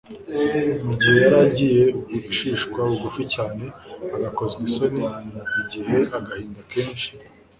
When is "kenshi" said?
6.71-7.09